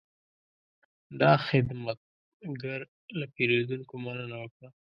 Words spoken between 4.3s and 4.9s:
وکړه.